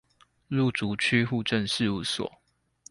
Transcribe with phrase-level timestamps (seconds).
[0.47, 2.41] 路竹區戶政事務所